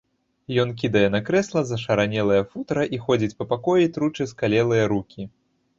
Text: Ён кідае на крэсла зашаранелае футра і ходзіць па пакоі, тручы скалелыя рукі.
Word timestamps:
Ён 0.61 0.69
кідае 0.83 1.03
на 1.15 1.21
крэсла 1.27 1.61
зашаранелае 1.73 2.41
футра 2.55 2.89
і 2.97 3.01
ходзіць 3.05 3.33
па 3.41 3.51
пакоі, 3.53 3.93
тручы 3.99 4.31
скалелыя 4.35 4.93
рукі. 4.97 5.31